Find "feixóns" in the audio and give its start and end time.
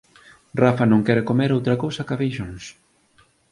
2.21-2.63